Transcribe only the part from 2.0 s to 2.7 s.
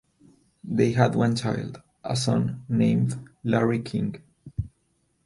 a son